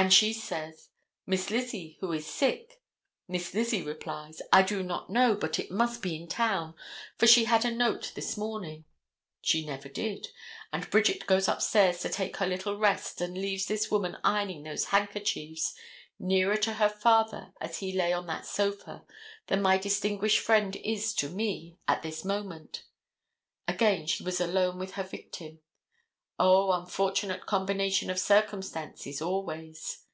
[0.00, 0.90] And she says:
[1.26, 2.80] "Miss Lizzie, who is sick?"
[3.26, 6.76] Miss Lizzie replies: "I don't know, but it must be in town,
[7.16, 8.84] for she had a note this morning."
[9.42, 10.28] She never did,
[10.72, 14.84] and Bridget goes upstairs to take her little rest and leaves this woman ironing those
[14.84, 15.74] handkerchiefs
[16.20, 19.04] nearer to her father as he lay on that sofa
[19.48, 22.84] than my distinguished friend is to me, at this moment.
[23.66, 25.58] Again she was alone with her victim.
[26.40, 30.04] O, unfortunate combination of circumstances, always.